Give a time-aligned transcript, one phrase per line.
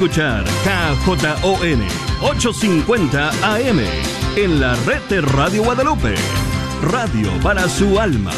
[0.00, 1.82] Escuchar KJON
[2.22, 3.80] 850 AM
[4.34, 6.14] en la red de Radio Guadalupe.
[6.80, 8.32] Radio para su alma.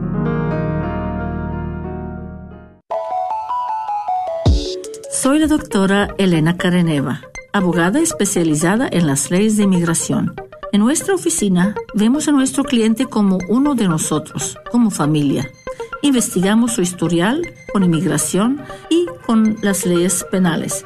[5.11, 7.19] Soy la doctora Elena Careneva,
[7.51, 10.35] abogada especializada en las leyes de inmigración.
[10.71, 15.49] En nuestra oficina vemos a nuestro cliente como uno de nosotros, como familia.
[16.01, 17.41] Investigamos su historial
[17.73, 20.85] con inmigración y con las leyes penales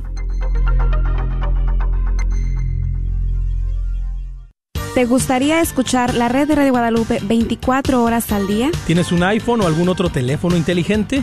[4.95, 8.73] ¿Te gustaría escuchar la red de Radio Guadalupe 24 horas al día?
[8.87, 11.23] ¿Tienes un iPhone o algún otro teléfono inteligente?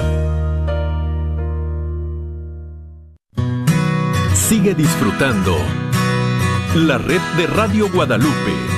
[4.35, 5.57] Sigue disfrutando
[6.74, 8.78] la red de Radio Guadalupe.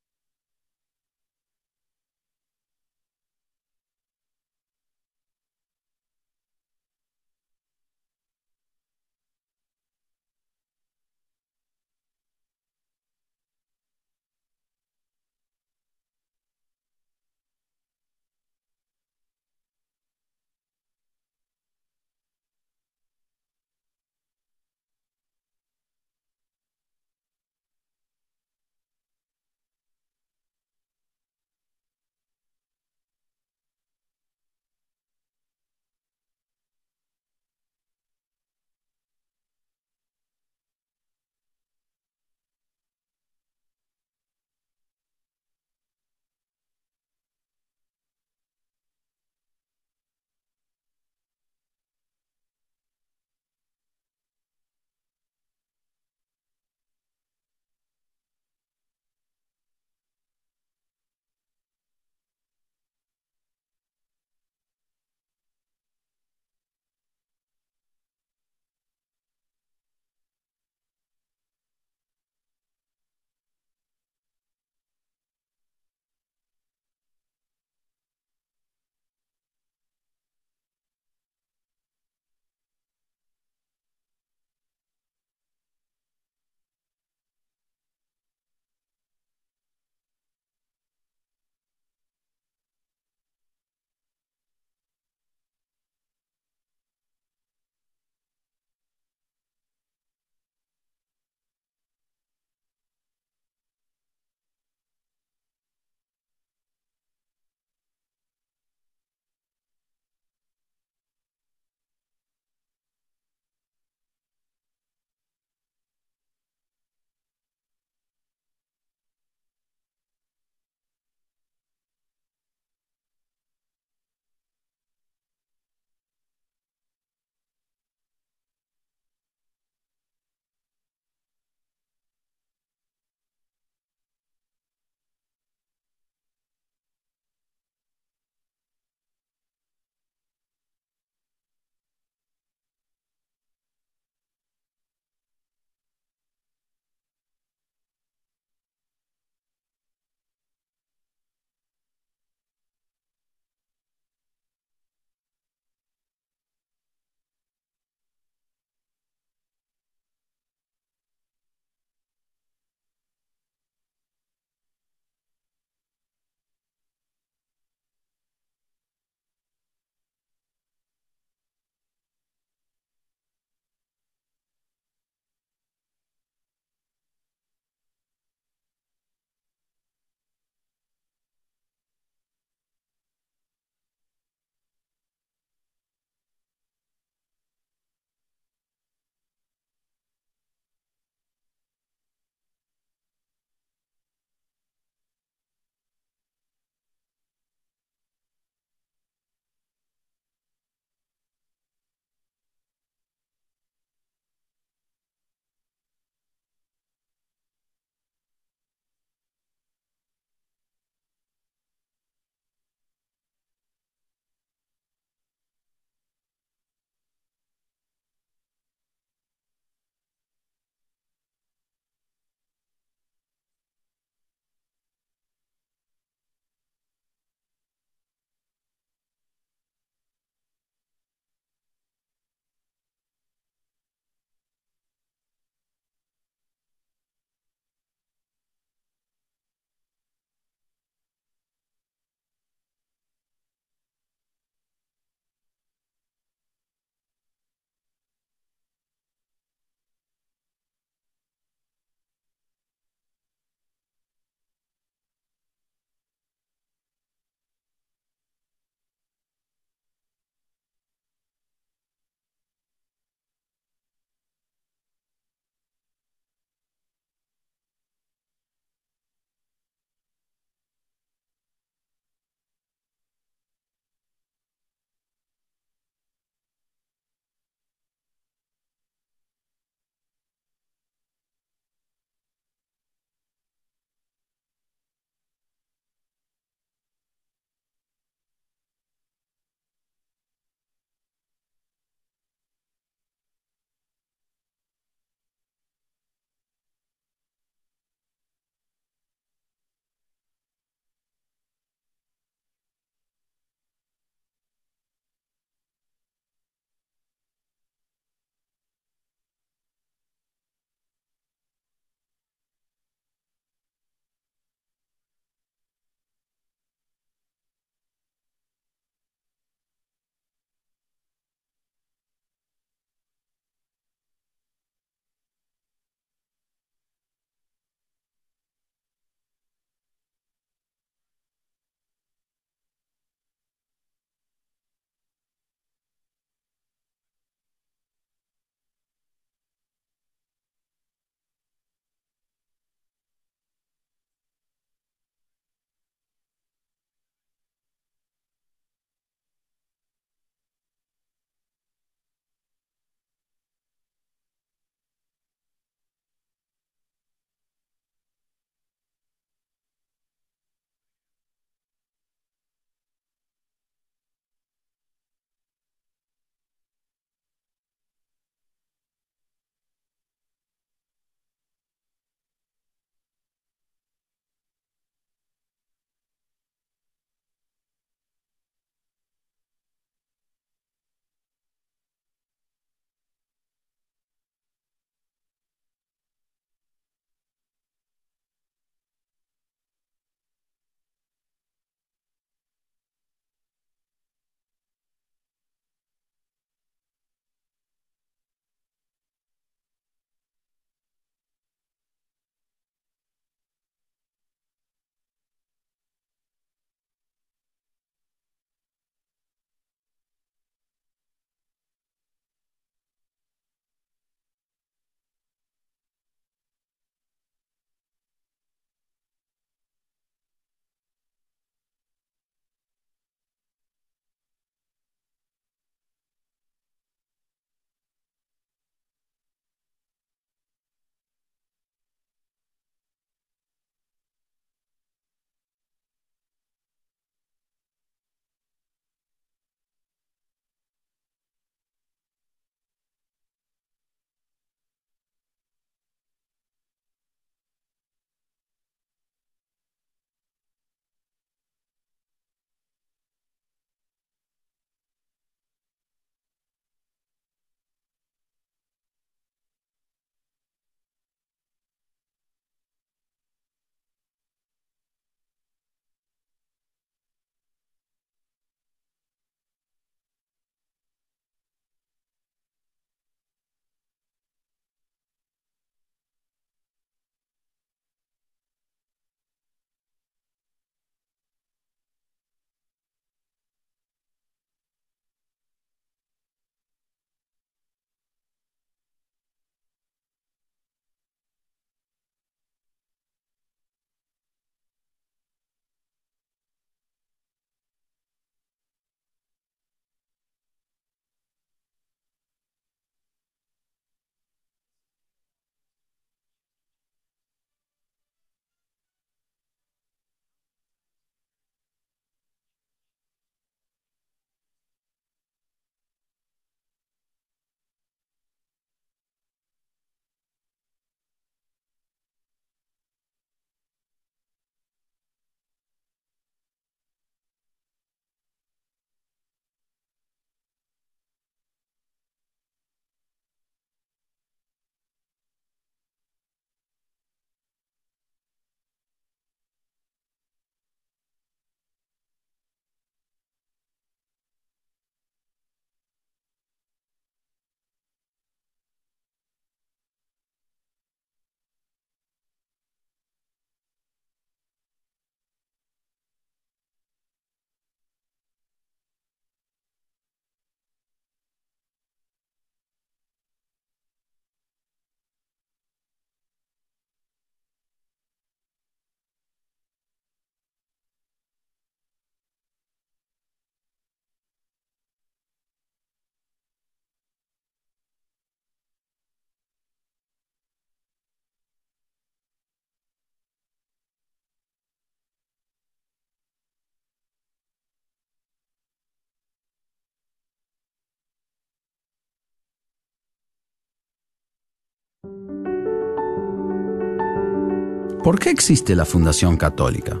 [598.02, 600.00] ¿Por qué existe la Fundación Católica?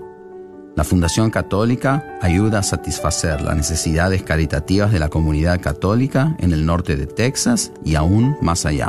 [0.74, 6.64] La Fundación Católica ayuda a satisfacer las necesidades caritativas de la comunidad católica en el
[6.64, 8.88] norte de Texas y aún más allá.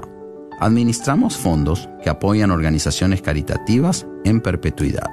[0.61, 5.09] Administramos fondos que apoyan organizaciones caritativas en perpetuidad.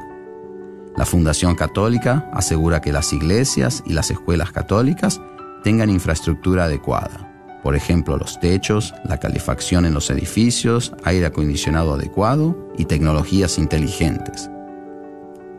[0.96, 5.20] La Fundación Católica asegura que las iglesias y las escuelas católicas
[5.64, 7.27] tengan infraestructura adecuada
[7.68, 14.48] por ejemplo, los techos, la calefacción en los edificios, aire acondicionado adecuado y tecnologías inteligentes.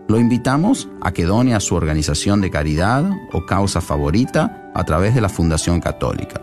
[0.07, 5.13] Lo invitamos a que done a su organización de caridad o causa favorita a través
[5.13, 6.41] de la Fundación Católica.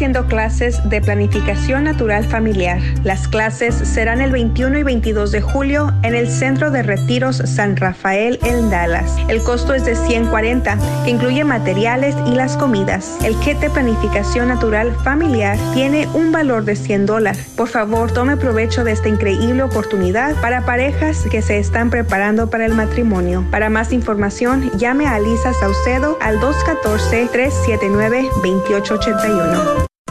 [0.00, 2.80] Ofreciendo clases de planificación natural familiar.
[3.04, 7.76] Las clases serán el 21 y 22 de julio en el Centro de Retiros San
[7.76, 9.18] Rafael en Dallas.
[9.28, 13.18] El costo es de 140, que incluye materiales y las comidas.
[13.22, 17.52] El kit de planificación natural familiar tiene un valor de 100 dólares.
[17.54, 22.64] Por favor, tome provecho de esta increíble oportunidad para parejas que se están preparando para
[22.64, 23.44] el matrimonio.
[23.50, 29.89] Para más información, llame a Lisa Saucedo al 214 379 2880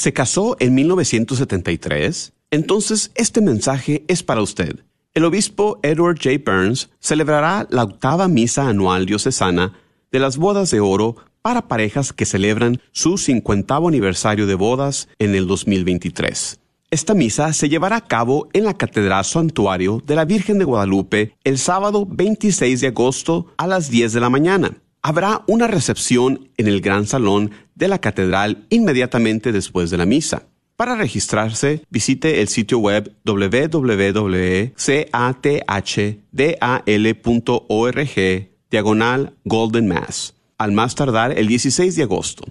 [0.00, 2.32] ¿Se casó en 1973?
[2.50, 4.76] Entonces este mensaje es para usted.
[5.12, 6.38] El obispo Edward J.
[6.42, 9.74] Burns celebrará la octava misa anual diocesana
[10.10, 15.34] de las bodas de oro para parejas que celebran su 50 aniversario de bodas en
[15.34, 16.60] el 2023.
[16.90, 21.36] Esta misa se llevará a cabo en la Catedral Santuario de la Virgen de Guadalupe
[21.44, 24.78] el sábado 26 de agosto a las 10 de la mañana.
[25.02, 30.42] Habrá una recepción en el Gran Salón de la Catedral inmediatamente después de la misa.
[30.76, 34.66] Para registrarse, visite el sitio web www.cathdal.org
[38.70, 42.44] diagonal Golden Mass, al más tardar el 16 de agosto.